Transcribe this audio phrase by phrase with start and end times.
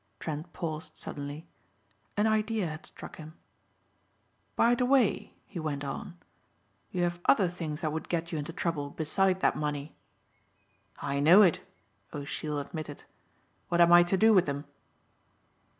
[0.19, 1.47] Trent paused suddenly.
[2.17, 3.35] An idea had struck him.
[4.55, 6.17] "By the way," he went on,
[6.89, 9.93] "you have other things that would get you into trouble beside that money."
[10.99, 11.59] "I know it,"
[12.13, 13.03] O'Sheill admitted.
[13.69, 14.65] "What am I to do with them?"